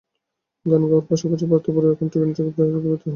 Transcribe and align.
গান 0.65 0.81
গাওয়ার 0.89 1.05
পাশাপাশি 1.09 1.45
পার্থ 1.51 1.65
বড়ুয়া 1.75 1.93
এখন 1.95 2.07
টিভি 2.11 2.25
নাটকে 2.27 2.41
প্রায় 2.47 2.67
নিয়মিত 2.67 2.79
অভিনয় 2.79 2.93
করছেন। 2.93 3.09